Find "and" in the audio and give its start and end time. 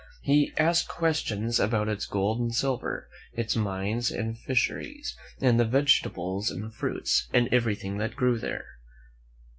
2.39-2.51, 4.09-4.35, 5.39-5.59, 6.49-6.73, 7.35-7.47